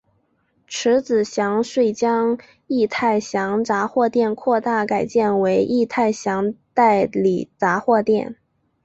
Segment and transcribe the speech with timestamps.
[0.65, 8.35] 迟子祥遂将益泰祥杂货店扩大改建为益泰祥代理杂货店。